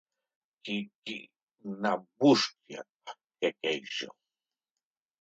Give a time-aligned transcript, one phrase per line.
[0.69, 1.93] Qui-qui-na
[2.23, 2.83] bústia?
[3.39, 4.13] —quequejo.